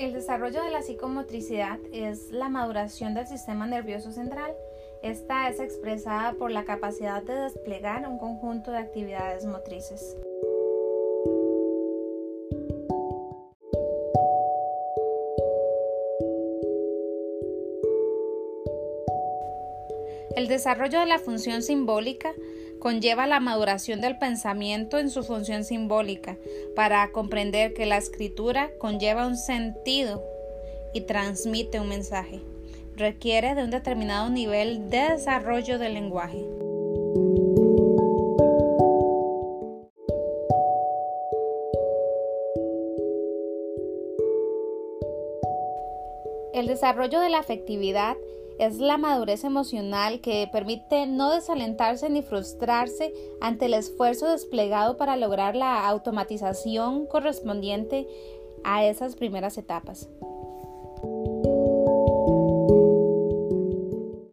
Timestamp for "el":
0.00-0.14, 20.34-20.48, 46.52-46.66, 53.66-53.74